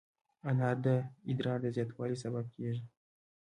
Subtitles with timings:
[0.49, 0.87] انار د
[1.31, 2.83] ادرار د زیاتوالي سبب کېږي.